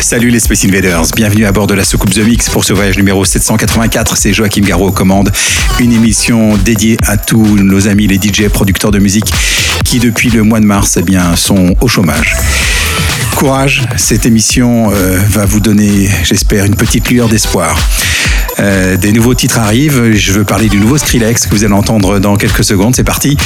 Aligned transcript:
Salut 0.00 0.30
les 0.30 0.40
Space 0.40 0.64
Invaders, 0.64 1.06
bienvenue 1.16 1.46
à 1.46 1.52
bord 1.52 1.66
de 1.66 1.74
la 1.74 1.84
soucoupe 1.84 2.12
The 2.12 2.18
Mix 2.18 2.48
pour 2.48 2.64
ce 2.64 2.72
voyage 2.72 2.96
numéro 2.96 3.24
784. 3.24 4.16
C'est 4.16 4.32
Joachim 4.32 4.62
Garraud 4.62 4.88
aux 4.88 4.92
commandes, 4.92 5.32
une 5.80 5.92
émission 5.92 6.56
dédiée 6.56 6.98
à 7.06 7.16
tous 7.16 7.58
nos 7.58 7.88
amis 7.88 8.06
les 8.06 8.16
DJ 8.16 8.48
producteurs 8.48 8.90
de 8.90 8.98
musique 8.98 9.32
qui 9.84 9.98
depuis 9.98 10.30
le 10.30 10.42
mois 10.42 10.60
de 10.60 10.66
mars 10.66 10.98
eh 10.98 11.36
sont 11.36 11.74
au 11.80 11.88
chômage. 11.88 12.36
Courage, 13.36 13.82
cette 13.96 14.26
émission 14.26 14.90
euh, 14.92 15.18
va 15.28 15.44
vous 15.44 15.60
donner, 15.60 16.08
j'espère, 16.22 16.64
une 16.64 16.76
petite 16.76 17.08
lueur 17.10 17.28
d'espoir. 17.28 17.78
Euh, 18.60 18.96
des 18.96 19.12
nouveaux 19.12 19.34
titres 19.34 19.58
arrivent. 19.58 20.12
Je 20.12 20.32
veux 20.32 20.44
parler 20.44 20.68
du 20.68 20.78
nouveau 20.78 20.98
Skrillex 20.98 21.46
que 21.46 21.54
vous 21.54 21.64
allez 21.64 21.74
entendre 21.74 22.18
dans 22.18 22.36
quelques 22.36 22.64
secondes. 22.64 22.94
C'est 22.94 23.04
parti. 23.04 23.36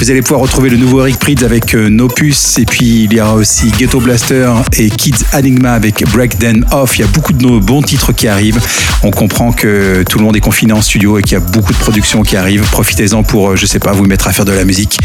Vous 0.00 0.10
allez 0.10 0.22
pouvoir 0.22 0.40
retrouver 0.40 0.70
le 0.70 0.76
nouveau 0.76 1.00
Eric 1.02 1.18
Prydz 1.18 1.44
avec 1.44 1.74
euh, 1.74 1.88
Nopus. 1.88 2.58
Et 2.58 2.64
puis 2.64 3.04
il 3.04 3.12
y 3.12 3.20
aura 3.20 3.34
aussi 3.34 3.70
Ghetto 3.78 4.00
Blaster 4.00 4.50
et 4.78 4.90
Kids 4.90 5.24
Enigma 5.32 5.72
avec 5.72 6.04
Break 6.10 6.36
Off. 6.72 6.98
Il 6.98 7.02
y 7.02 7.04
a 7.04 7.08
beaucoup 7.08 7.32
de 7.32 7.42
nos 7.42 7.60
bons 7.60 7.82
titres 7.82 8.12
qui 8.12 8.28
arrivent. 8.28 8.60
On 9.02 9.10
comprend 9.10 9.52
que 9.52 10.02
tout 10.08 10.18
le 10.18 10.24
monde 10.24 10.36
est 10.36 10.40
confiné 10.40 10.72
en 10.72 10.82
studio 10.82 11.18
et 11.18 11.22
qu'il 11.22 11.32
y 11.32 11.36
a 11.36 11.40
beaucoup 11.40 11.72
de 11.72 11.78
productions 11.78 12.22
qui 12.22 12.36
arrivent. 12.36 12.64
Profitez-en 12.70 13.22
pour, 13.22 13.50
euh, 13.50 13.56
je 13.56 13.66
sais 13.66 13.78
pas, 13.78 13.92
vous 13.92 14.04
mettre 14.04 14.28
à 14.28 14.32
faire 14.32 14.44
de 14.44 14.52
la 14.52 14.64
musique, 14.64 14.98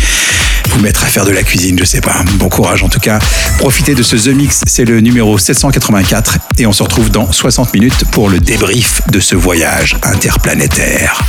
vous 0.69 0.79
mettre 0.79 1.03
à 1.03 1.07
faire 1.07 1.25
de 1.25 1.31
la 1.31 1.43
cuisine, 1.43 1.77
je 1.79 1.83
sais 1.83 2.01
pas. 2.01 2.23
Bon 2.35 2.49
courage 2.49 2.83
en 2.83 2.89
tout 2.89 2.99
cas. 2.99 3.19
Profitez 3.57 3.95
de 3.95 4.03
ce 4.03 4.15
The 4.15 4.27
Mix. 4.27 4.61
C'est 4.67 4.85
le 4.85 5.01
numéro 5.01 5.37
784 5.37 6.37
et 6.57 6.65
on 6.65 6.71
se 6.71 6.83
retrouve 6.83 7.09
dans 7.09 7.31
60 7.31 7.73
minutes 7.73 8.05
pour 8.11 8.29
le 8.29 8.39
débrief 8.39 9.01
de 9.09 9.19
ce 9.19 9.35
voyage 9.35 9.97
interplanétaire. 10.03 11.21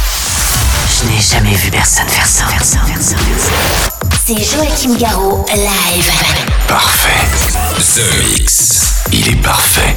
Je 0.89 1.09
n'ai 1.09 1.21
jamais 1.21 1.57
vu 1.57 1.71
personne 1.71 2.09
faire 2.09 2.27
ça. 2.27 2.45
Faire 2.47 2.65
ça, 2.65 2.79
faire 2.87 3.03
ça, 3.03 3.17
faire 3.17 3.41
ça. 3.41 3.91
C'est 4.27 4.35
Joachim 4.37 4.97
Garraud, 4.99 5.45
live. 5.55 6.11
Parfait. 6.69 7.09
The 7.79 8.39
Mix. 8.39 9.05
Il 9.13 9.29
est 9.29 9.43
parfait. 9.43 9.97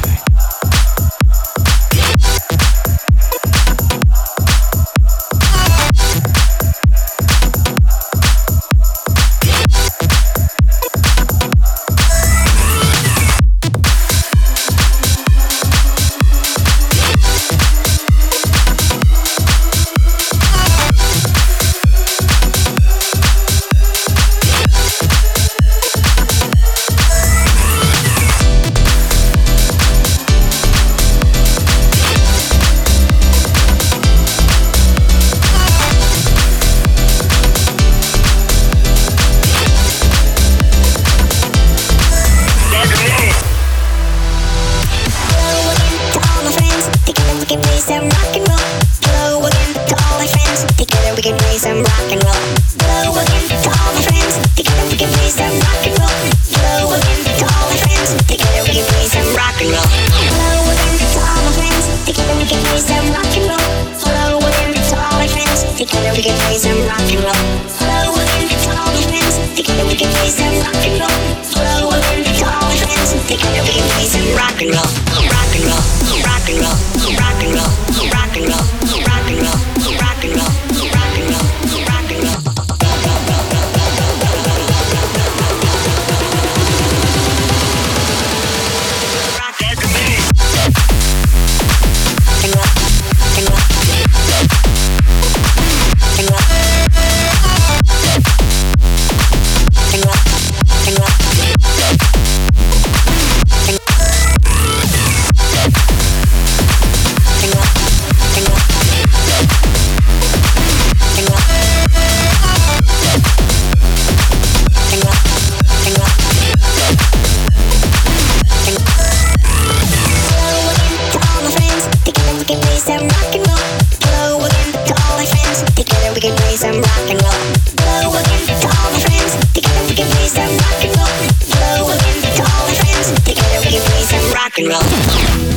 Rock 134.56 134.58
and 134.60 134.68
roll. 134.68 135.53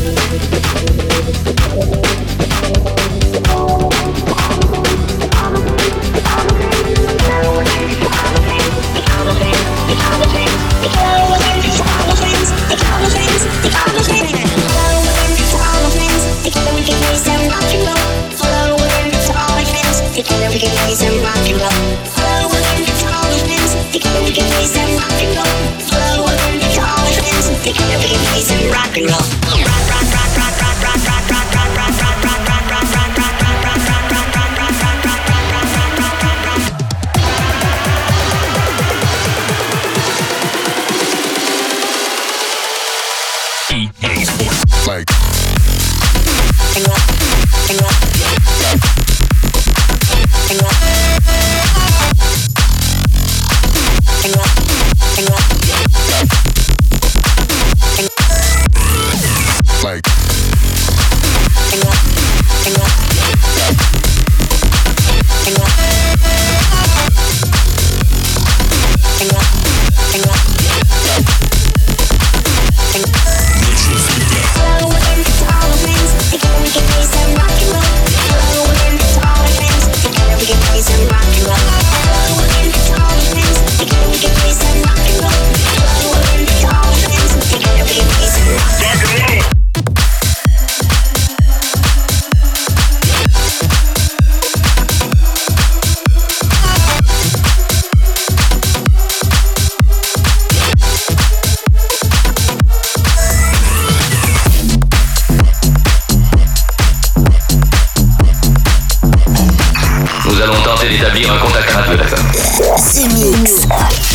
nous 110.37 110.43
allons 110.43 110.61
tenter 110.61 110.87
d'établir 110.89 111.33
un 111.33 111.37
contact 111.39 111.71
radio, 111.71 111.95
d'accord 111.95 112.19
The 112.19 113.11
Mix. 113.13 113.67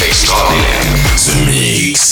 Extraordinaire. 0.07 0.81
The 1.17 1.47
Mix. 1.47 2.12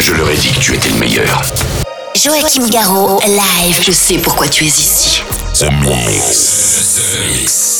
Je 0.00 0.14
leur 0.14 0.30
ai 0.30 0.36
dit 0.36 0.50
que 0.50 0.58
tu 0.60 0.74
étais 0.74 0.88
le 0.88 0.94
meilleur. 0.96 1.42
Joachim 2.16 2.66
Garraud, 2.70 3.20
live. 3.26 3.82
Je 3.82 3.92
sais 3.92 4.16
pourquoi 4.16 4.48
tu 4.48 4.64
es 4.64 4.68
ici. 4.68 5.22
The 5.52 5.70
Mix. 5.70 6.96
The 6.96 7.36
Mix. 7.36 7.79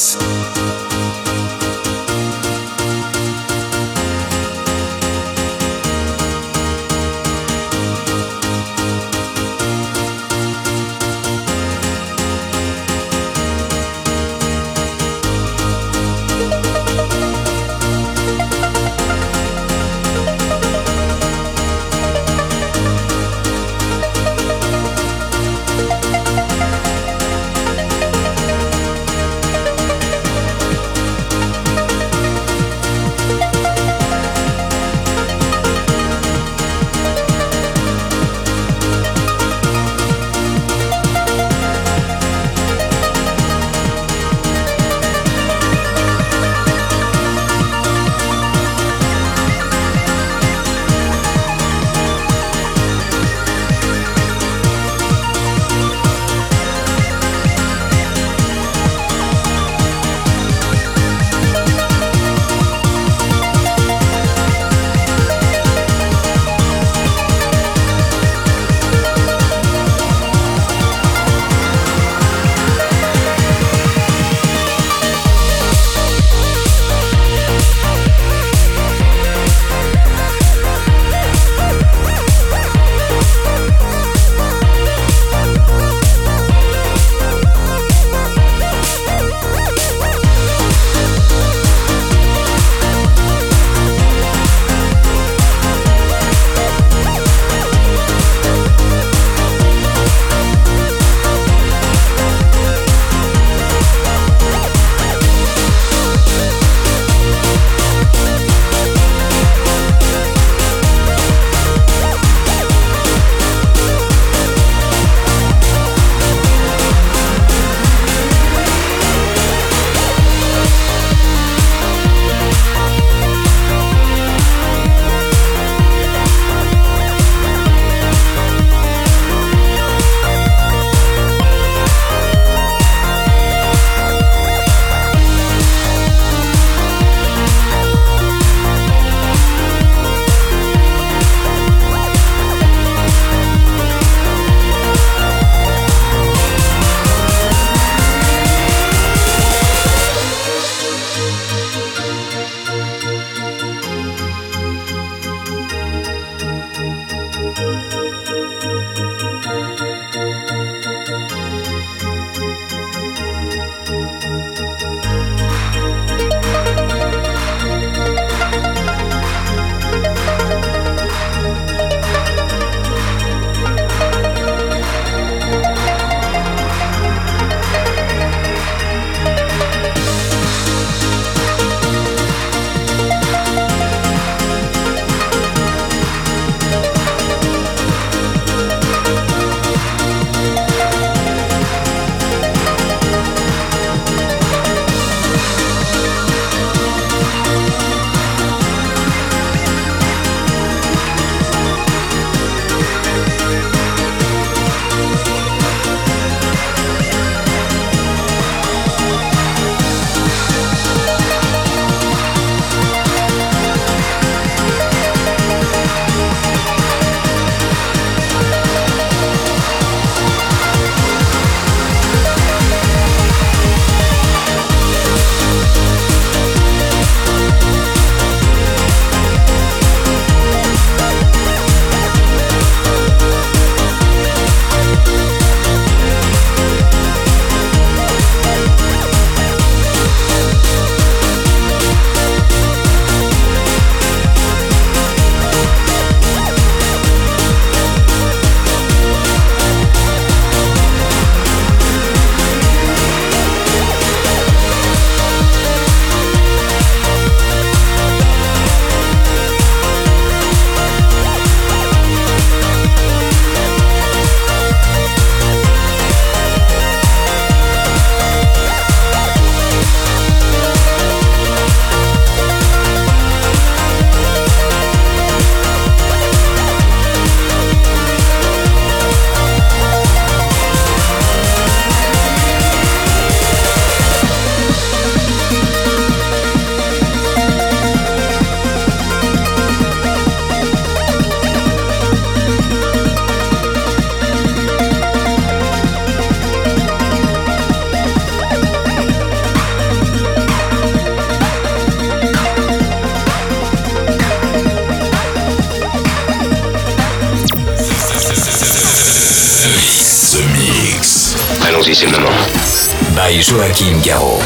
Joachim 313.40 314.02
Garraud. 314.02 314.39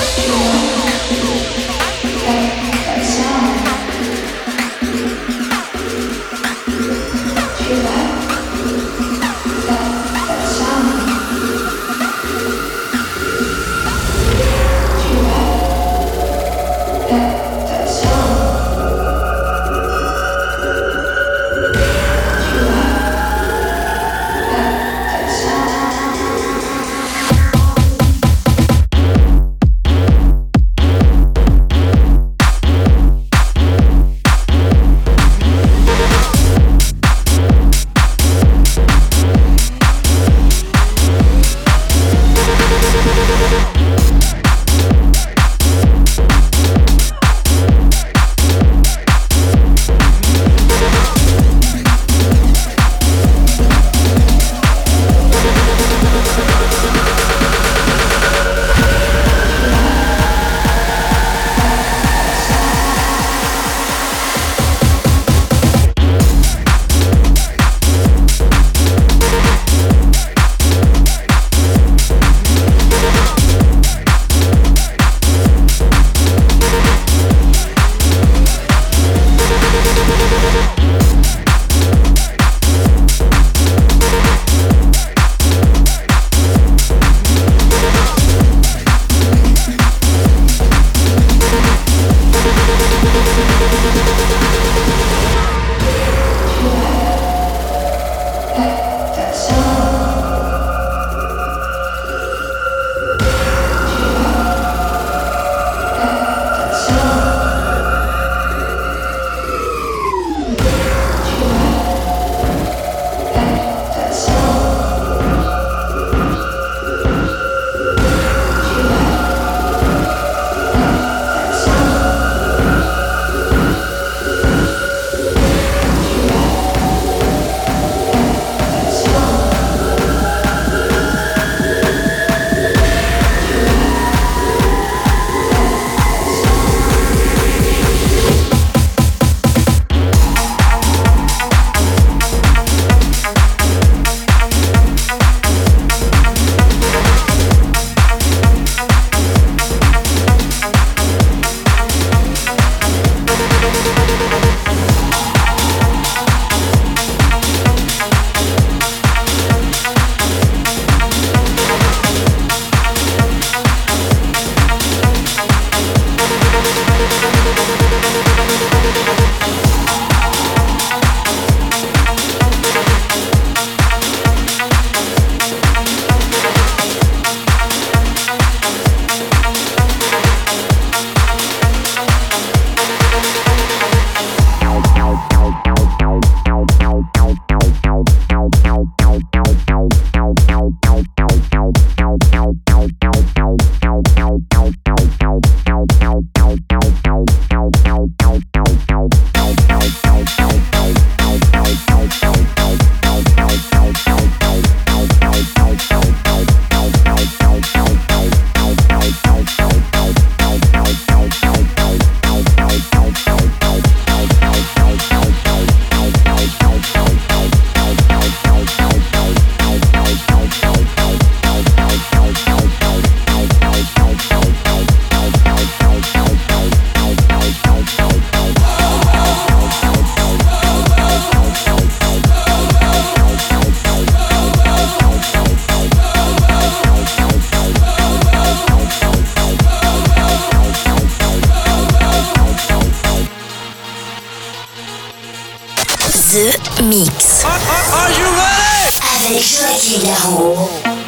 Mix. 246.94 247.44
Are, 247.44 247.50
are, 247.50 248.10
are? 248.12 249.00
Avec 249.26 251.03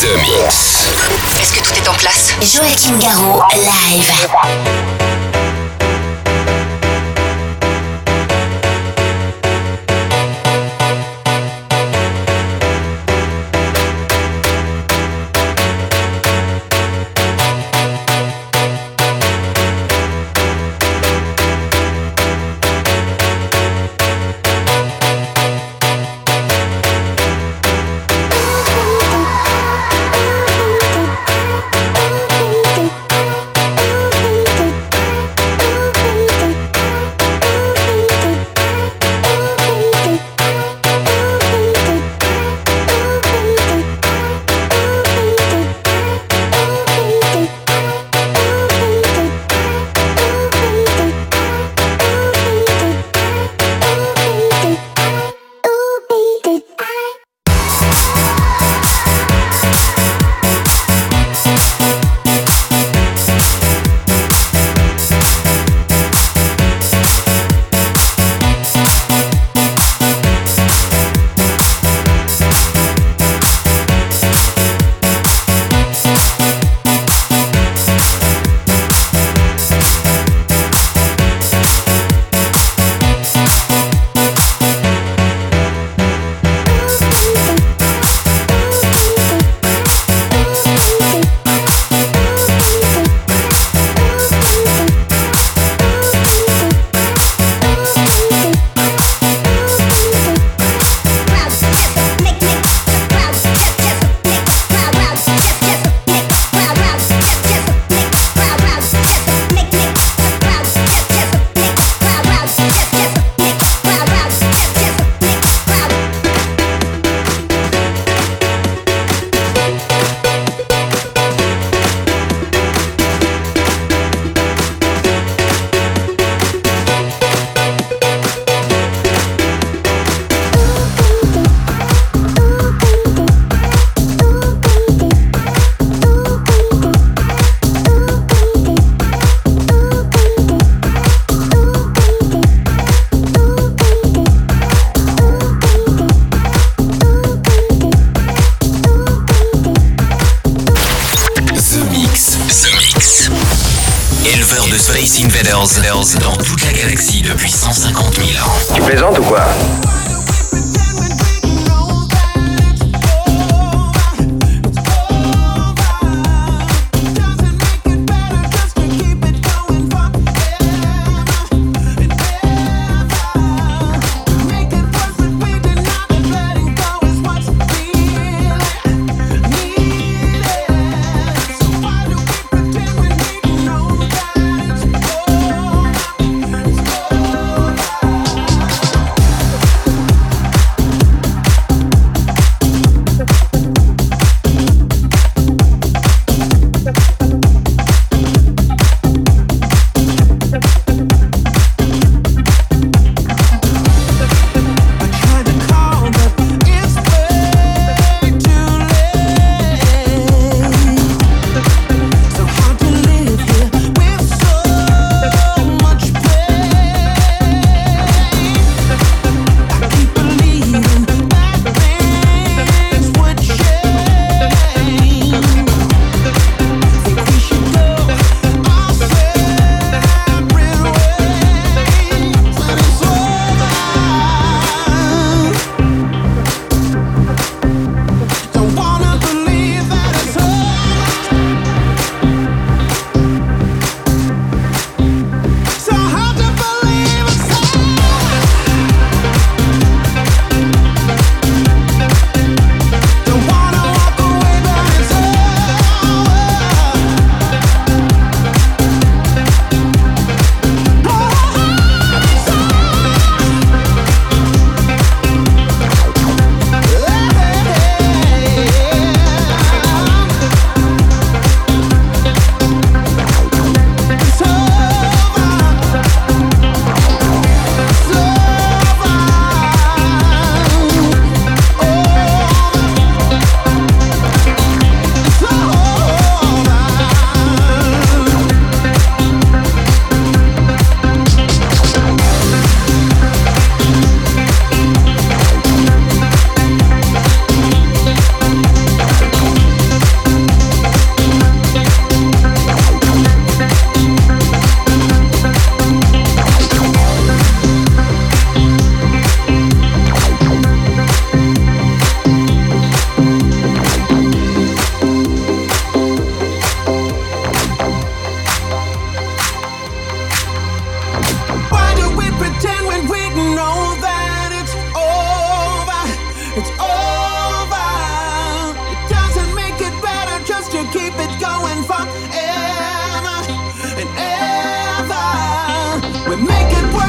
Est-ce 0.00 1.52
que 1.52 1.60
tout 1.60 1.74
est 1.74 1.88
en 1.88 1.94
place? 1.94 2.32
Joachim 2.40 2.96
Garraud, 3.00 3.42
live. 3.56 4.28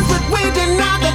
But 0.07 0.23
we 0.31 0.41
deny 0.51 1.08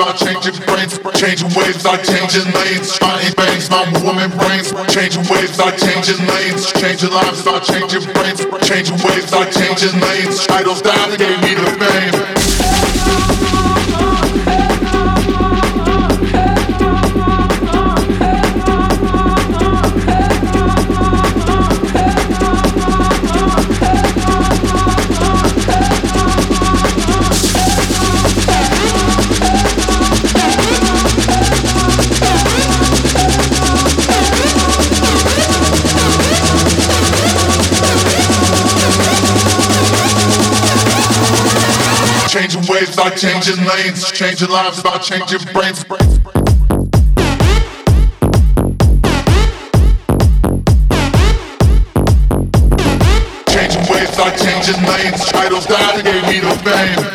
By 0.00 0.12
changing 0.12 0.64
brains. 0.64 0.98
Changing 1.12 1.48
waves 1.52 1.84
are 1.84 1.98
changing 1.98 2.50
lanes. 2.54 2.92
Spotting 2.92 3.34
bangs, 3.34 3.68
my 3.68 3.84
woman 4.02 4.30
brains. 4.30 4.72
Changing 4.88 5.28
waves 5.28 5.60
are 5.60 5.76
changing 5.76 6.26
lanes. 6.26 6.72
Changing 6.72 7.10
lives 7.10 7.44
by 7.44 7.58
changing 7.60 8.10
brains. 8.14 8.40
Changing 8.66 8.96
waves 9.04 9.32
are 9.34 9.50
changing 9.50 10.00
lanes. 10.00 10.46
Idols 10.48 10.80
that 10.80 11.18
gave 11.18 11.42
me 11.42 11.52
the 11.52 11.70
fame. 11.76 12.49
Changing 43.16 43.56
changing 43.56 43.66
lanes. 43.66 44.12
Changing 44.12 44.50
lives 44.50 44.82
by 44.82 44.96
changing 44.98 45.52
brains. 45.52 45.84
Changing 53.48 53.92
waves 53.92 54.18
are 54.18 54.36
changing 54.36 54.82
lanes. 54.86 55.24
Titles 55.26 55.66
that 55.66 56.02
gave 56.04 56.22
me 56.28 56.38
the 56.38 56.54
fame. 56.62 57.09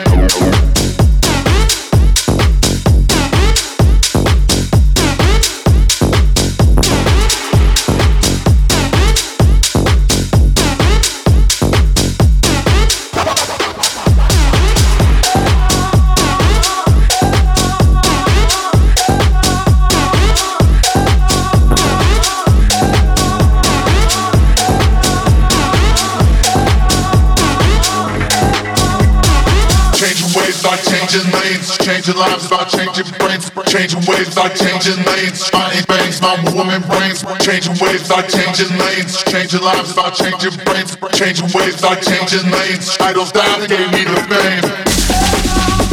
Changing 32.15 32.31
lives 32.31 32.49
by 32.49 32.63
changing 32.63 33.17
brains. 33.19 33.51
Changing 33.67 33.99
waves 34.07 34.37
are 34.37 34.49
changing 34.49 35.03
lanes. 35.03 35.39
Spotting 35.41 35.83
bangs, 35.83 36.21
my 36.21 36.41
woman 36.55 36.81
brains. 36.83 37.25
Changing 37.43 37.75
waves 37.81 38.09
are 38.09 38.23
changing 38.23 38.77
lanes. 38.77 39.21
Changing 39.23 39.61
lives 39.61 39.93
by 39.93 40.09
changing 40.11 40.63
brains. 40.63 40.95
Changing 41.11 41.49
waves 41.53 41.83
are 41.83 41.99
changing 41.99 42.49
lanes. 42.51 42.95
Idols 43.01 43.33
that 43.33 43.67
gave 43.67 43.91
me 43.91 44.05
the 44.05 44.15
fame. 44.31 45.84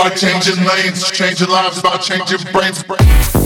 Are 0.00 0.08
changing 0.08 0.64
lanes. 0.64 1.10
Changing 1.10 1.50
lives 1.50 1.82
by 1.82 1.98
changing 1.98 2.50
brains. 2.52 3.39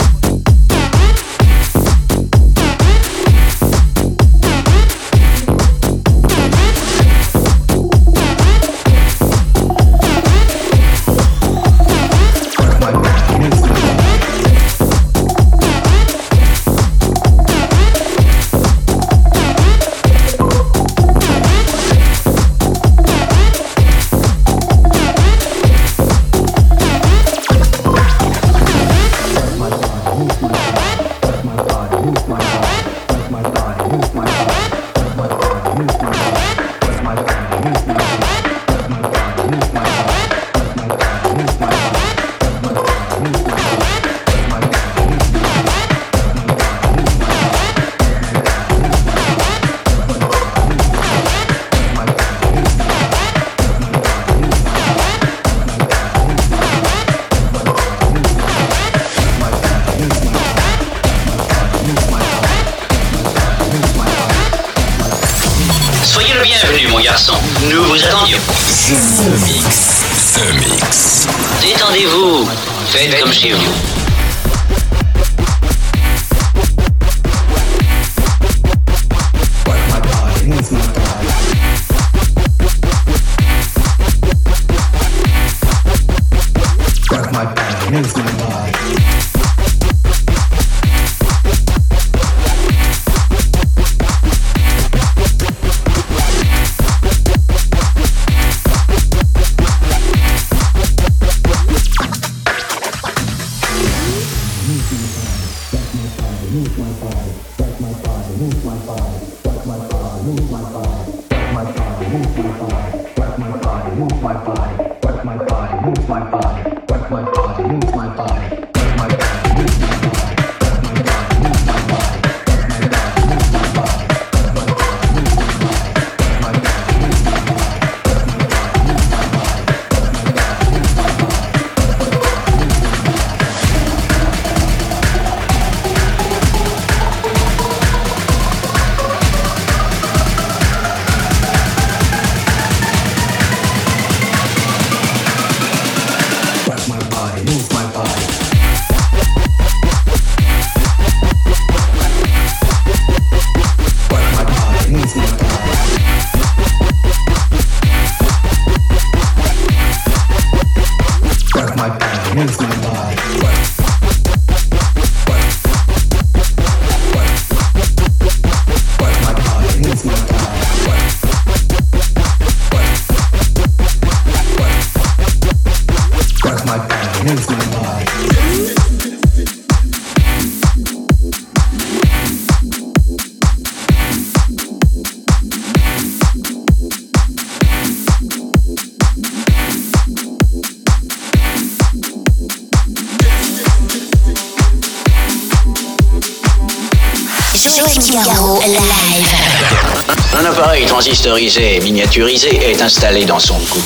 Et 201.26 201.80
miniaturisé 201.80 202.54
est 202.70 202.82
installé 202.82 203.24
dans 203.24 203.38
son 203.38 203.58
cou. 203.70 203.80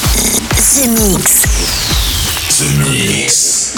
The 0.57 0.89
Mix. 0.89 1.43
The 2.59 2.65
Mix. 2.91 3.75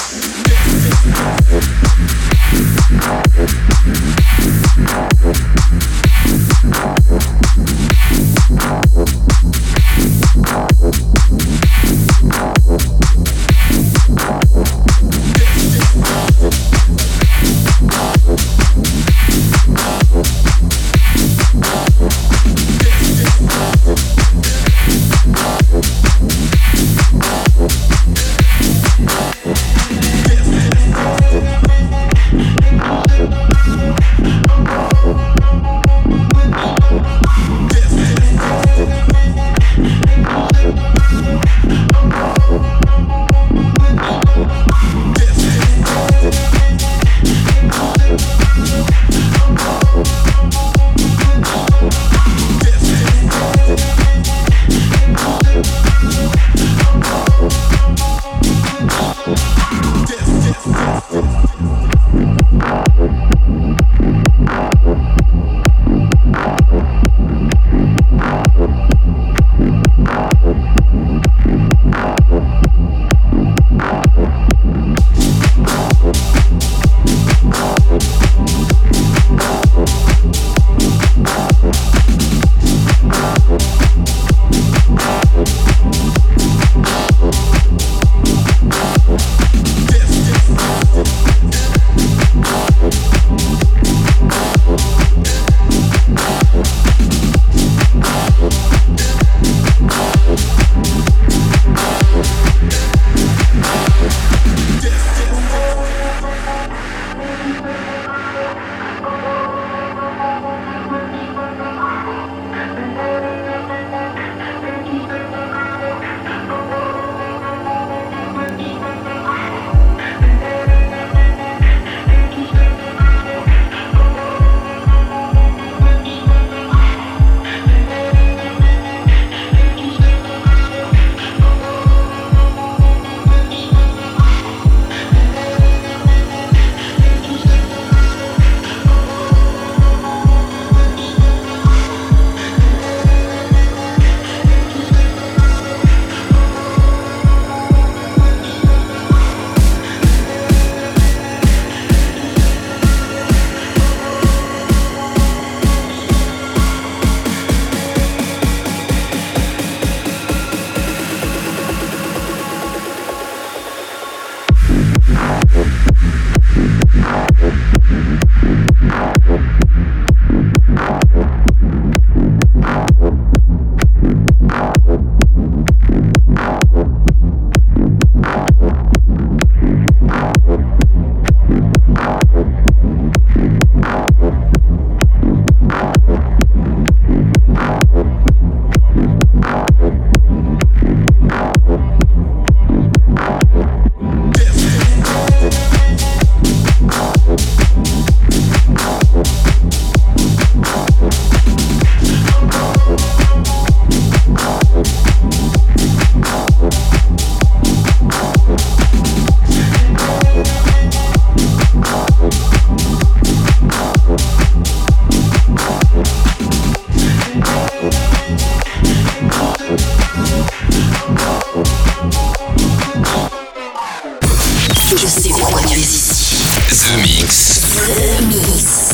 The 226.81 226.97
Mix. 227.03 227.61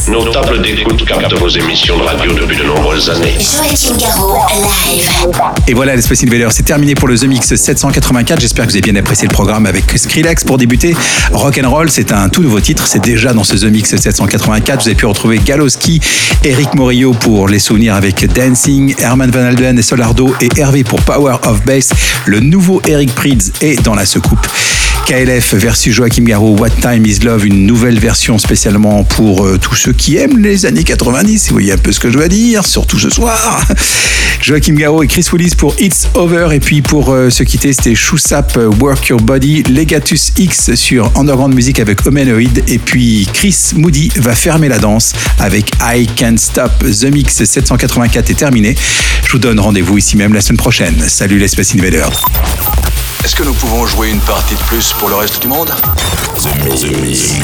Nos 0.08 0.24
tables 0.30 0.60
d'écoute 0.60 1.04
captent 1.04 1.32
vos 1.38 1.48
émissions 1.48 1.96
de 1.96 2.02
radio 2.02 2.32
depuis 2.32 2.56
de 2.56 2.64
nombreuses 2.64 3.08
années. 3.08 3.36
Joachim 3.38 3.96
Garraud, 3.96 4.40
live. 4.56 5.08
Et 5.68 5.74
voilà, 5.74 5.94
les 5.94 6.02
Space 6.02 6.24
Invaders, 6.24 6.50
c'est 6.50 6.64
terminé 6.64 6.96
pour 6.96 7.06
le 7.06 7.16
The 7.16 7.26
Mix 7.26 7.54
784. 7.54 8.40
J'espère 8.40 8.66
que 8.66 8.70
vous 8.70 8.76
avez 8.76 8.82
bien 8.82 8.96
apprécié 8.96 9.28
le 9.28 9.32
programme 9.32 9.66
avec 9.66 9.84
Skrillex. 9.96 10.42
Pour 10.42 10.58
débuter, 10.58 10.96
Rock 11.30 11.60
and 11.62 11.70
Roll, 11.70 11.88
c'est 11.88 12.10
un 12.10 12.28
tout 12.28 12.42
nouveau 12.42 12.58
titre. 12.58 12.88
C'est 12.88 13.04
déjà 13.04 13.32
dans 13.32 13.44
ce 13.44 13.54
The 13.54 13.70
Mix 13.70 13.94
784. 13.94 14.82
Vous 14.82 14.88
avez 14.88 14.96
pu 14.96 15.06
retrouver 15.06 15.38
Galoski, 15.38 16.00
Eric 16.42 16.74
Morillo 16.74 17.12
pour 17.12 17.46
les 17.46 17.60
souvenirs 17.60 17.94
avec 17.94 18.26
Dancing, 18.32 18.96
Herman 18.98 19.30
Van 19.30 19.44
Alden 19.44 19.78
et 19.78 19.82
Solardo 19.82 20.34
et 20.40 20.48
Hervé 20.56 20.82
pour 20.82 21.00
Power 21.02 21.36
of 21.44 21.64
Bass. 21.64 21.90
Le 22.24 22.40
nouveau 22.40 22.82
Eric 22.88 23.14
Prydz 23.14 23.52
est 23.60 23.80
dans 23.82 23.94
la 23.94 24.06
secoupe. 24.06 24.46
KLF 25.06 25.54
versus 25.54 25.94
Joachim 25.94 26.24
Garraud, 26.24 26.58
What 26.58 26.70
Time 26.82 27.06
is 27.06 27.20
Love, 27.20 27.46
une 27.46 27.64
nouvelle 27.64 27.96
version 28.00 28.38
spécialement 28.38 29.04
pour 29.04 29.46
euh, 29.46 29.56
tous 29.56 29.76
ceux 29.76 29.92
qui 29.92 30.16
aiment 30.16 30.42
les 30.42 30.66
années 30.66 30.82
90. 30.82 31.46
Vous 31.46 31.52
voyez 31.52 31.70
un 31.70 31.76
peu 31.76 31.92
ce 31.92 32.00
que 32.00 32.08
je 32.10 32.14
dois 32.14 32.26
dire, 32.26 32.66
surtout 32.66 32.98
ce 32.98 33.08
soir. 33.08 33.64
Joachim 34.42 34.74
Garraud 34.74 35.04
et 35.04 35.06
Chris 35.06 35.24
Willis 35.32 35.52
pour 35.56 35.76
It's 35.78 36.08
Over. 36.14 36.48
Et 36.52 36.58
puis 36.58 36.82
pour 36.82 37.12
euh, 37.12 37.30
se 37.30 37.44
quitter, 37.44 37.72
c'était 37.72 37.94
Shoesap, 37.94 38.56
euh, 38.56 38.68
Work 38.80 39.06
Your 39.06 39.20
Body, 39.20 39.62
Legatus 39.62 40.32
X 40.38 40.74
sur 40.74 41.12
Underground 41.16 41.54
Music 41.54 41.78
avec 41.78 42.04
Homenoid. 42.04 42.64
Et 42.66 42.78
puis 42.78 43.28
Chris 43.32 43.56
Moody 43.76 44.10
va 44.16 44.34
fermer 44.34 44.68
la 44.68 44.80
danse 44.80 45.12
avec 45.38 45.70
I 45.80 46.08
Can't 46.16 46.38
Stop. 46.38 46.72
The 46.80 47.04
Mix 47.04 47.44
784 47.44 48.30
est 48.30 48.34
terminé. 48.34 48.74
Je 49.24 49.30
vous 49.30 49.38
donne 49.38 49.60
rendez-vous 49.60 49.98
ici 49.98 50.16
même 50.16 50.34
la 50.34 50.40
semaine 50.40 50.58
prochaine. 50.58 50.96
Salut 51.06 51.38
les 51.38 51.46
Space 51.46 51.76
Invaders. 51.76 52.24
Est-ce 53.24 53.34
que 53.34 53.42
nous 53.42 53.54
pouvons 53.54 53.86
jouer 53.86 54.10
une 54.10 54.20
partie 54.20 54.54
de 54.54 54.60
plus 54.60 54.92
pour 54.94 55.08
le 55.08 55.16
reste 55.16 55.40
du 55.40 55.48
monde? 55.48 55.70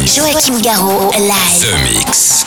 Joachim 0.06 0.60
Garraud, 0.60 1.10
live. 1.18 1.60
The 1.60 1.82
Mix. 1.82 2.44